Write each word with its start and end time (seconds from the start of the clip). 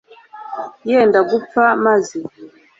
Yenda 0.89 1.19
gupfa 1.29 1.63
maze 1.85 2.17